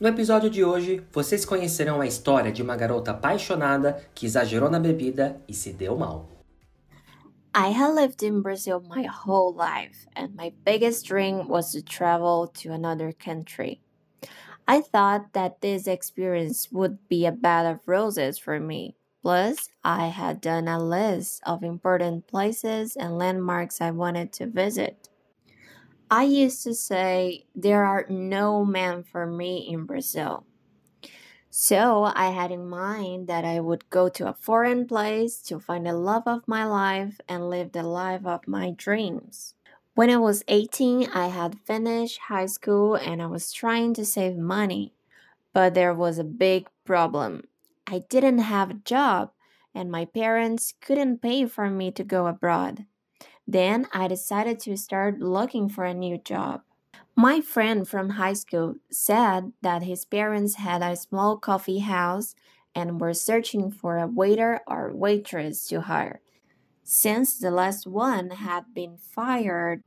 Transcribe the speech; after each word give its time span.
No 0.00 0.08
episódio 0.08 0.48
de 0.48 0.64
hoje, 0.64 1.04
vocês 1.12 1.44
conhecerão 1.44 2.00
a 2.00 2.06
história 2.06 2.50
de 2.50 2.62
uma 2.62 2.74
garota 2.74 3.10
apaixonada 3.10 4.02
que 4.14 4.24
exagerou 4.24 4.70
na 4.70 4.80
bebida 4.80 5.38
e 5.46 5.52
se 5.52 5.74
deu 5.74 5.94
mal. 5.94 6.26
I 7.54 7.70
had 7.70 7.94
lived 7.94 8.22
in 8.24 8.40
Brazil 8.40 8.80
my 8.80 9.06
whole 9.06 9.54
life, 9.54 10.06
and 10.16 10.34
my 10.34 10.54
biggest 10.64 11.06
dream 11.06 11.46
was 11.46 11.72
to 11.72 11.82
travel 11.82 12.48
to 12.62 12.72
another 12.72 13.12
country. 13.12 13.82
I 14.66 14.80
thought 14.80 15.34
that 15.34 15.60
this 15.60 15.86
experience 15.86 16.72
would 16.72 16.96
be 17.06 17.26
a 17.26 17.32
bed 17.32 17.66
of 17.66 17.86
roses 17.86 18.38
for 18.38 18.58
me. 18.58 18.96
Plus, 19.20 19.68
I 19.84 20.06
had 20.06 20.40
done 20.40 20.66
a 20.66 20.82
list 20.82 21.42
of 21.44 21.62
important 21.62 22.26
places 22.26 22.96
and 22.96 23.18
landmarks 23.18 23.82
I 23.82 23.90
wanted 23.90 24.32
to 24.38 24.46
visit. 24.46 25.09
I 26.10 26.24
used 26.24 26.62
to 26.64 26.74
say 26.74 27.46
there 27.54 27.84
are 27.84 28.04
no 28.08 28.64
men 28.64 29.02
for 29.02 29.26
me 29.26 29.66
in 29.68 29.84
Brazil. 29.86 30.44
So 31.50 32.04
I 32.04 32.30
had 32.30 32.50
in 32.50 32.68
mind 32.68 33.28
that 33.28 33.44
I 33.44 33.60
would 33.60 33.88
go 33.90 34.08
to 34.08 34.28
a 34.28 34.34
foreign 34.34 34.86
place 34.86 35.40
to 35.42 35.60
find 35.60 35.86
the 35.86 35.92
love 35.92 36.24
of 36.26 36.46
my 36.48 36.64
life 36.64 37.20
and 37.28 37.48
live 37.50 37.72
the 37.72 37.82
life 37.82 38.26
of 38.26 38.48
my 38.48 38.70
dreams. 38.70 39.54
When 39.94 40.10
I 40.10 40.16
was 40.16 40.44
18, 40.48 41.10
I 41.10 41.28
had 41.28 41.60
finished 41.60 42.18
high 42.28 42.46
school 42.46 42.94
and 42.96 43.22
I 43.22 43.26
was 43.26 43.52
trying 43.52 43.94
to 43.94 44.04
save 44.04 44.36
money. 44.36 44.94
But 45.52 45.74
there 45.74 45.94
was 45.94 46.18
a 46.18 46.24
big 46.24 46.68
problem. 46.84 47.48
I 47.86 48.00
didn't 48.08 48.38
have 48.38 48.70
a 48.70 48.74
job 48.74 49.32
and 49.74 49.90
my 49.90 50.04
parents 50.04 50.74
couldn't 50.80 51.22
pay 51.22 51.46
for 51.46 51.70
me 51.70 51.90
to 51.92 52.04
go 52.04 52.26
abroad. 52.26 52.86
Then 53.52 53.88
I 53.92 54.06
decided 54.06 54.60
to 54.60 54.76
start 54.76 55.18
looking 55.18 55.68
for 55.68 55.84
a 55.84 55.92
new 55.92 56.18
job. 56.18 56.62
My 57.16 57.40
friend 57.40 57.86
from 57.86 58.10
high 58.10 58.34
school 58.34 58.76
said 58.92 59.52
that 59.60 59.82
his 59.82 60.04
parents 60.04 60.54
had 60.54 60.82
a 60.82 60.94
small 60.94 61.36
coffee 61.36 61.80
house 61.80 62.36
and 62.76 63.00
were 63.00 63.12
searching 63.12 63.72
for 63.72 63.98
a 63.98 64.06
waiter 64.06 64.60
or 64.68 64.94
waitress 64.94 65.66
to 65.66 65.80
hire, 65.80 66.20
since 66.84 67.40
the 67.40 67.50
last 67.50 67.88
one 67.88 68.30
had 68.30 68.72
been 68.72 68.96
fired 68.96 69.82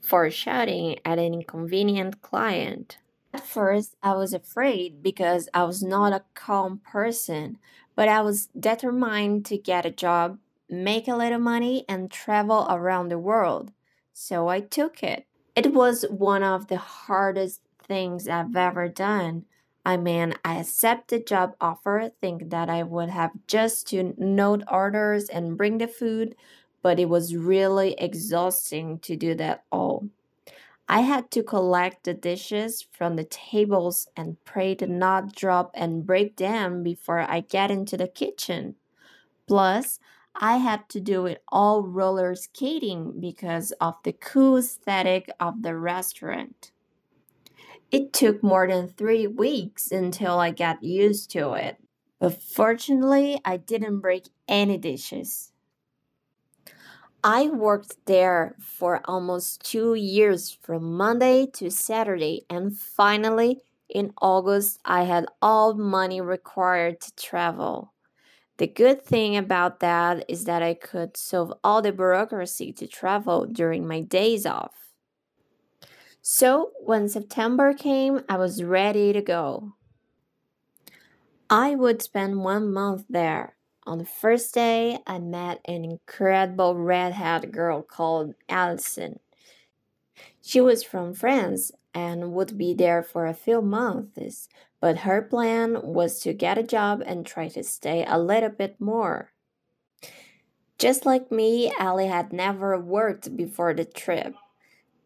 for 0.00 0.28
shouting 0.28 0.98
at 1.04 1.20
an 1.20 1.34
inconvenient 1.34 2.20
client. 2.20 2.98
At 3.32 3.46
first, 3.46 3.94
I 4.02 4.14
was 4.14 4.34
afraid 4.34 5.04
because 5.04 5.48
I 5.54 5.62
was 5.62 5.84
not 5.84 6.12
a 6.12 6.24
calm 6.34 6.80
person, 6.84 7.58
but 7.94 8.08
I 8.08 8.22
was 8.22 8.48
determined 8.58 9.46
to 9.46 9.56
get 9.56 9.86
a 9.86 9.92
job 9.92 10.38
make 10.72 11.06
a 11.06 11.16
little 11.16 11.38
money, 11.38 11.84
and 11.88 12.10
travel 12.10 12.66
around 12.68 13.08
the 13.10 13.18
world. 13.18 13.72
So 14.12 14.48
I 14.48 14.60
took 14.60 15.02
it. 15.02 15.26
It 15.54 15.74
was 15.74 16.04
one 16.08 16.42
of 16.42 16.68
the 16.68 16.78
hardest 16.78 17.60
things 17.82 18.26
I've 18.26 18.56
ever 18.56 18.88
done. 18.88 19.44
I 19.84 19.96
mean, 19.96 20.34
I 20.44 20.60
accepted 20.60 21.20
the 21.20 21.24
job 21.24 21.56
offer, 21.60 22.10
think 22.20 22.50
that 22.50 22.70
I 22.70 22.84
would 22.84 23.10
have 23.10 23.32
just 23.46 23.88
to 23.88 24.14
note 24.16 24.62
orders 24.70 25.28
and 25.28 25.56
bring 25.56 25.78
the 25.78 25.88
food, 25.88 26.36
but 26.82 27.00
it 27.00 27.08
was 27.08 27.36
really 27.36 27.94
exhausting 27.94 28.98
to 29.00 29.16
do 29.16 29.34
that 29.34 29.64
all. 29.70 30.08
I 30.88 31.00
had 31.00 31.30
to 31.32 31.42
collect 31.42 32.04
the 32.04 32.14
dishes 32.14 32.86
from 32.92 33.16
the 33.16 33.24
tables 33.24 34.08
and 34.16 34.42
pray 34.44 34.74
to 34.76 34.86
not 34.86 35.34
drop 35.34 35.70
and 35.74 36.06
break 36.06 36.36
them 36.36 36.82
before 36.82 37.20
I 37.20 37.40
get 37.40 37.70
into 37.70 37.96
the 37.96 38.08
kitchen. 38.08 38.76
Plus, 39.46 39.98
I 40.34 40.56
had 40.56 40.88
to 40.90 41.00
do 41.00 41.26
it 41.26 41.42
all 41.48 41.82
roller 41.82 42.34
skating 42.34 43.20
because 43.20 43.72
of 43.80 43.96
the 44.02 44.12
cool 44.12 44.58
aesthetic 44.58 45.28
of 45.38 45.62
the 45.62 45.76
restaurant. 45.76 46.72
It 47.90 48.12
took 48.12 48.42
more 48.42 48.66
than 48.66 48.88
three 48.88 49.26
weeks 49.26 49.92
until 49.92 50.38
I 50.38 50.50
got 50.50 50.82
used 50.82 51.30
to 51.32 51.52
it, 51.52 51.76
but 52.18 52.42
fortunately, 52.42 53.40
I 53.44 53.58
didn't 53.58 54.00
break 54.00 54.28
any 54.48 54.78
dishes. 54.78 55.52
I 57.24 57.48
worked 57.48 58.06
there 58.06 58.56
for 58.58 59.00
almost 59.04 59.62
two 59.64 59.94
years 59.94 60.50
from 60.62 60.96
Monday 60.96 61.46
to 61.54 61.70
Saturday, 61.70 62.46
and 62.50 62.76
finally, 62.76 63.60
in 63.88 64.12
August, 64.20 64.80
I 64.84 65.04
had 65.04 65.26
all 65.40 65.74
money 65.74 66.20
required 66.20 67.00
to 67.02 67.14
travel. 67.14 67.92
The 68.58 68.66
good 68.66 69.02
thing 69.02 69.36
about 69.36 69.80
that 69.80 70.24
is 70.28 70.44
that 70.44 70.62
I 70.62 70.74
could 70.74 71.16
solve 71.16 71.52
all 71.64 71.82
the 71.82 71.92
bureaucracy 71.92 72.72
to 72.74 72.86
travel 72.86 73.46
during 73.46 73.86
my 73.86 74.00
days 74.00 74.46
off. 74.46 74.90
So, 76.20 76.70
when 76.78 77.08
September 77.08 77.74
came, 77.74 78.20
I 78.28 78.36
was 78.36 78.62
ready 78.62 79.12
to 79.12 79.20
go. 79.20 79.74
I 81.50 81.74
would 81.74 82.00
spend 82.00 82.44
one 82.44 82.72
month 82.72 83.04
there. 83.10 83.56
On 83.84 83.98
the 83.98 84.04
first 84.04 84.54
day, 84.54 85.00
I 85.06 85.18
met 85.18 85.60
an 85.64 85.84
incredible 85.84 86.76
redhead 86.76 87.50
girl 87.50 87.82
called 87.82 88.34
Allison. 88.48 89.18
She 90.40 90.60
was 90.60 90.84
from 90.84 91.14
France 91.14 91.72
and 91.92 92.32
would 92.32 92.56
be 92.56 92.74
there 92.74 93.02
for 93.02 93.26
a 93.26 93.34
few 93.34 93.60
months, 93.60 94.48
but 94.82 94.98
her 94.98 95.22
plan 95.22 95.80
was 95.82 96.20
to 96.20 96.34
get 96.34 96.58
a 96.58 96.64
job 96.64 97.02
and 97.06 97.24
try 97.24 97.48
to 97.48 97.64
stay 97.64 98.04
a 98.06 98.18
little 98.18 98.50
bit 98.50 98.80
more. 98.82 99.32
Just 100.78 101.06
like 101.06 101.32
me, 101.32 101.72
Ali 101.78 102.08
had 102.08 102.32
never 102.32 102.78
worked 102.78 103.36
before 103.36 103.72
the 103.74 103.84
trip. 103.86 104.34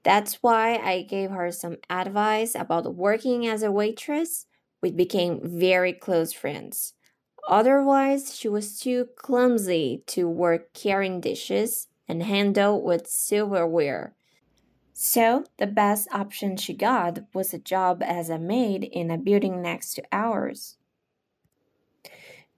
That's 0.04 0.42
why 0.42 0.76
I 0.76 1.02
gave 1.02 1.30
her 1.30 1.52
some 1.52 1.78
advice 1.90 2.54
about 2.54 2.94
working 2.96 3.46
as 3.46 3.62
a 3.62 3.72
waitress. 3.72 4.46
We 4.82 4.92
became 4.92 5.40
very 5.44 5.92
close 5.92 6.32
friends. 6.32 6.94
Otherwise, 7.48 8.36
she 8.36 8.48
was 8.48 8.78
too 8.80 9.08
clumsy 9.16 10.04
to 10.08 10.28
work 10.28 10.74
carrying 10.74 11.20
dishes 11.20 11.88
and 12.08 12.22
handle 12.22 12.82
with 12.82 13.08
silverware. 13.08 14.16
So, 14.98 15.44
the 15.58 15.66
best 15.66 16.08
option 16.10 16.56
she 16.56 16.72
got 16.72 17.32
was 17.34 17.52
a 17.52 17.58
job 17.58 18.02
as 18.02 18.30
a 18.30 18.38
maid 18.38 18.82
in 18.82 19.10
a 19.10 19.18
building 19.18 19.60
next 19.60 19.92
to 19.96 20.02
ours. 20.10 20.78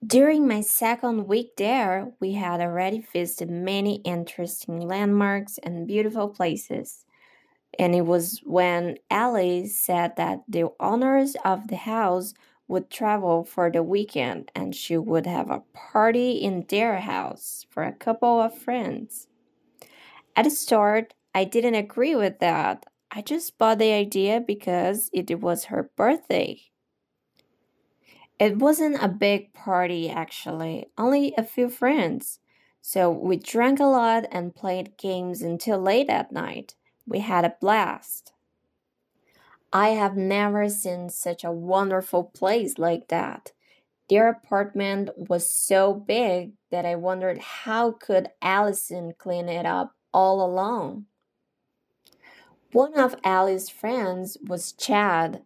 During 0.05 0.47
my 0.47 0.61
second 0.61 1.27
week 1.27 1.57
there, 1.57 2.13
we 2.21 2.33
had 2.33 2.61
already 2.61 3.01
visited 3.01 3.49
many 3.51 3.95
interesting 4.05 4.79
landmarks 4.79 5.57
and 5.57 5.85
beautiful 5.85 6.29
places. 6.29 7.05
And 7.79 7.95
it 7.95 8.07
was 8.07 8.39
when 8.45 8.99
Ali 9.11 9.67
said 9.67 10.15
that 10.17 10.43
the 10.47 10.69
owners 10.79 11.35
of 11.45 11.67
the 11.69 11.77
house 11.77 12.33
would 12.67 12.89
travel 12.89 13.43
for 13.43 13.71
the 13.71 13.83
weekend 13.83 14.51
and 14.55 14.75
she 14.75 14.97
would 14.97 15.25
have 15.27 15.51
a 15.51 15.63
party 15.73 16.31
in 16.33 16.65
their 16.69 17.01
house 17.01 17.65
for 17.69 17.83
a 17.83 17.93
couple 17.93 18.41
of 18.41 18.57
friends. 18.57 19.27
At 20.35 20.45
the 20.45 20.49
start, 20.49 21.13
I 21.33 21.43
didn't 21.43 21.73
agree 21.73 22.15
with 22.15 22.37
that. 22.37 22.85
I 23.09 23.21
just 23.23 23.57
bought 23.57 23.79
the 23.79 23.91
idea 23.93 24.39
because 24.39 25.09
it 25.11 25.41
was 25.41 25.65
her 25.65 25.89
birthday. 25.95 26.69
It 28.39 28.57
wasn't 28.57 29.01
a 29.03 29.07
big 29.07 29.53
party, 29.53 30.09
actually, 30.09 30.91
only 30.97 31.33
a 31.37 31.43
few 31.43 31.69
friends. 31.69 32.39
So 32.81 33.11
we 33.11 33.37
drank 33.37 33.79
a 33.79 33.85
lot 33.85 34.25
and 34.31 34.55
played 34.55 34.97
games 34.97 35.41
until 35.41 35.77
late 35.79 36.09
at 36.09 36.31
night. 36.31 36.75
We 37.05 37.19
had 37.19 37.45
a 37.45 37.55
blast. 37.61 38.33
I 39.73 39.89
have 39.89 40.15
never 40.15 40.69
seen 40.69 41.09
such 41.09 41.43
a 41.43 41.51
wonderful 41.51 42.23
place 42.23 42.77
like 42.77 43.07
that. 43.07 43.51
Their 44.09 44.29
apartment 44.29 45.11
was 45.29 45.49
so 45.49 45.93
big 45.93 46.53
that 46.71 46.85
I 46.85 46.95
wondered 46.95 47.39
how 47.39 47.93
could 47.93 48.31
Allison 48.41 49.13
clean 49.17 49.49
it 49.49 49.65
up 49.65 49.95
all 50.13 50.41
alone. 50.45 51.07
One 52.71 52.93
of 52.99 53.15
Ali's 53.23 53.67
friends 53.67 54.37
was 54.47 54.73
Chad. 54.73 55.41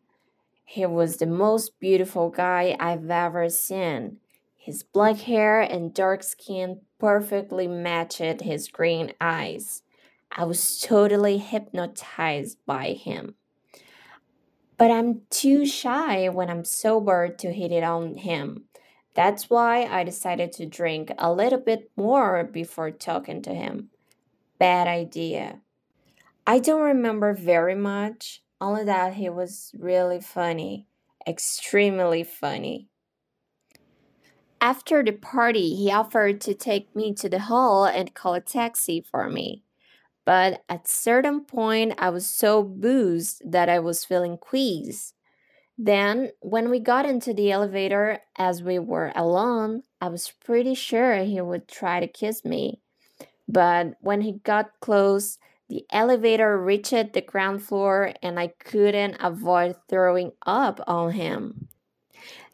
He 0.65 0.85
was 0.85 1.17
the 1.17 1.25
most 1.25 1.79
beautiful 1.79 2.29
guy 2.29 2.75
I've 2.81 3.09
ever 3.09 3.47
seen. 3.47 4.17
His 4.57 4.83
black 4.83 5.17
hair 5.17 5.61
and 5.61 5.93
dark 5.93 6.21
skin 6.21 6.81
perfectly 6.99 7.65
matched 7.65 8.41
his 8.41 8.67
green 8.67 9.13
eyes. 9.21 9.83
I 10.33 10.43
was 10.43 10.81
totally 10.81 11.37
hypnotized 11.37 12.57
by 12.65 12.91
him. 12.91 13.35
But 14.77 14.91
I'm 14.91 15.21
too 15.29 15.65
shy 15.65 16.27
when 16.27 16.49
I'm 16.49 16.65
sober 16.65 17.29
to 17.29 17.53
hit 17.53 17.71
it 17.71 17.83
on 17.83 18.17
him. 18.17 18.65
That's 19.13 19.49
why 19.49 19.85
I 19.85 20.03
decided 20.03 20.51
to 20.53 20.65
drink 20.65 21.13
a 21.17 21.31
little 21.31 21.59
bit 21.59 21.89
more 21.95 22.43
before 22.43 22.91
talking 22.91 23.41
to 23.43 23.53
him. 23.53 23.91
Bad 24.59 24.89
idea. 24.89 25.61
I 26.45 26.59
don't 26.59 26.81
remember 26.81 27.33
very 27.33 27.75
much, 27.75 28.41
only 28.59 28.83
that 28.83 29.13
he 29.13 29.29
was 29.29 29.71
really 29.77 30.19
funny, 30.19 30.87
extremely 31.25 32.23
funny. 32.23 32.89
After 34.59 35.03
the 35.03 35.13
party, 35.13 35.75
he 35.75 35.91
offered 35.91 36.41
to 36.41 36.53
take 36.53 36.93
me 36.95 37.13
to 37.15 37.29
the 37.29 37.39
hall 37.39 37.85
and 37.85 38.13
call 38.13 38.33
a 38.33 38.41
taxi 38.41 39.01
for 39.01 39.29
me. 39.29 39.63
But 40.25 40.63
at 40.67 40.87
certain 40.87 41.41
point, 41.45 41.95
I 41.97 42.09
was 42.09 42.25
so 42.25 42.63
boozed 42.63 43.41
that 43.45 43.69
I 43.69 43.79
was 43.79 44.05
feeling 44.05 44.37
queasy. 44.37 45.13
Then, 45.77 46.31
when 46.41 46.69
we 46.69 46.79
got 46.79 47.05
into 47.05 47.33
the 47.33 47.51
elevator, 47.51 48.19
as 48.37 48.61
we 48.61 48.79
were 48.79 49.11
alone, 49.15 49.83
I 49.99 50.09
was 50.09 50.33
pretty 50.45 50.75
sure 50.75 51.23
he 51.23 51.41
would 51.41 51.67
try 51.67 51.99
to 51.99 52.07
kiss 52.07 52.45
me. 52.45 52.81
But 53.47 53.95
when 53.99 54.21
he 54.21 54.33
got 54.43 54.79
close, 54.79 55.39
the 55.73 55.87
elevator 55.89 56.55
reached 56.55 57.13
the 57.13 57.21
ground 57.21 57.63
floor 57.63 58.13
and 58.21 58.39
I 58.39 58.53
couldn't 58.59 59.17
avoid 59.19 59.75
throwing 59.89 60.33
up 60.45 60.79
on 60.85 61.13
him. 61.13 61.67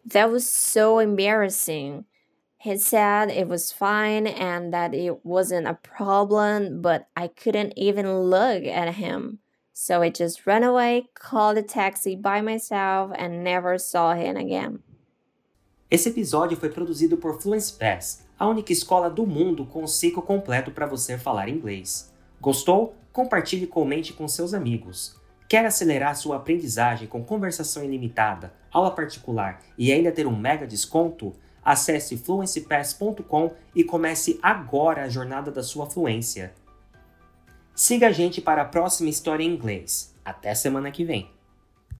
That 0.05 0.31
was 0.31 0.49
so 0.49 0.99
embarrassing. 0.99 2.05
He 2.59 2.77
said 2.77 3.29
it 3.29 3.49
was 3.49 3.73
fine 3.73 4.25
and 4.25 4.73
that 4.73 4.93
it 4.93 5.25
wasn't 5.25 5.67
a 5.67 5.73
problem, 5.73 6.81
but 6.81 7.09
I 7.17 7.27
couldn't 7.27 7.73
even 7.75 8.07
look 8.21 8.63
at 8.63 8.95
him. 8.95 9.39
So 9.73 10.01
I 10.01 10.11
just 10.11 10.47
ran 10.47 10.63
away, 10.63 11.09
called 11.13 11.57
a 11.57 11.61
taxi 11.61 12.15
by 12.15 12.39
myself, 12.39 13.11
and 13.17 13.43
never 13.43 13.77
saw 13.77 14.13
him 14.13 14.37
again. 14.37 14.79
Esse 15.91 16.07
episódio 16.07 16.55
foi 16.55 16.69
produzido 16.69 17.17
por 17.17 17.41
Fluency 17.41 17.73
Pass, 17.73 18.23
a 18.37 18.47
única 18.47 18.71
escola 18.71 19.09
do 19.09 19.25
mundo 19.27 19.65
com 19.65 19.83
o 19.83 19.87
ciclo 19.89 20.21
completo 20.21 20.71
para 20.71 20.85
você 20.85 21.17
falar 21.17 21.49
inglês. 21.49 22.09
Gostou? 22.41 22.95
Compartilhe 23.11 23.63
e 23.63 23.67
comente 23.67 24.13
com 24.13 24.27
seus 24.27 24.53
amigos. 24.53 25.15
Quer 25.47 25.65
acelerar 25.65 26.15
sua 26.15 26.37
aprendizagem 26.37 27.07
com 27.07 27.23
conversação 27.23 27.83
ilimitada, 27.83 28.53
aula 28.71 28.91
particular 28.91 29.61
e 29.77 29.91
ainda 29.91 30.11
ter 30.11 30.27
um 30.27 30.37
mega 30.37 30.67
desconto? 30.67 31.33
Acesse 31.63 32.17
fluencypass.com 32.17 33.51
e 33.75 33.83
comece 33.83 34.39
agora 34.41 35.03
a 35.03 35.09
jornada 35.09 35.51
da 35.51 35.63
sua 35.63 35.89
fluência. 35.89 36.53
Siga 37.75 38.07
a 38.07 38.11
gente 38.11 38.41
para 38.41 38.61
a 38.61 38.65
próxima 38.65 39.09
história 39.09 39.43
em 39.43 39.53
inglês. 39.53 40.13
Até 40.23 40.53
semana 40.53 40.91
que 40.91 41.03
vem! 41.03 41.38